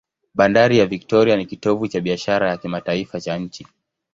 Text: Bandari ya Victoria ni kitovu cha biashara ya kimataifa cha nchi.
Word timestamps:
Bandari 0.33 0.77
ya 0.77 0.85
Victoria 0.85 1.35
ni 1.37 1.45
kitovu 1.45 1.87
cha 1.87 1.99
biashara 2.01 2.49
ya 2.49 2.57
kimataifa 2.57 3.21
cha 3.21 3.37
nchi. 3.37 3.65